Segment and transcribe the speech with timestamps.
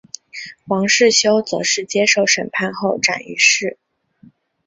[0.65, 3.77] 王世修则是接受审判后斩于市。